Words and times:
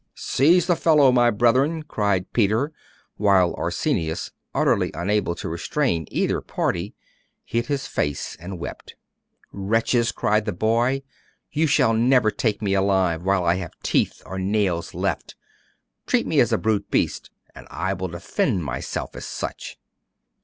'Seize 0.15 0.65
the 0.65 0.75
fellow, 0.75 1.11
my 1.11 1.29
brethren!' 1.29 1.83
cried 1.83 2.33
Peter, 2.33 2.73
while 3.17 3.53
Arsenius, 3.55 4.31
utterly 4.51 4.89
unable 4.95 5.35
to 5.35 5.47
restrain 5.47 6.07
either 6.09 6.41
party, 6.41 6.95
hid 7.45 7.67
his 7.67 7.85
face 7.85 8.35
and 8.39 8.57
wept. 8.57 8.95
'Wretches!' 9.51 10.11
cried 10.11 10.45
the 10.45 10.51
boy; 10.53 11.03
'you 11.51 11.67
shall 11.67 11.93
never 11.93 12.31
take 12.31 12.63
me 12.63 12.73
alive, 12.73 13.21
while 13.21 13.43
I 13.45 13.57
have 13.57 13.73
teeth 13.83 14.23
or 14.25 14.39
nails 14.39 14.95
left. 14.95 15.35
Treat 16.07 16.25
me 16.25 16.39
as 16.39 16.51
a 16.51 16.57
brute 16.57 16.89
beast, 16.89 17.29
and 17.53 17.67
I 17.69 17.93
will 17.93 18.07
defend 18.07 18.63
myself 18.65 19.15
as 19.15 19.25
such! 19.25 19.77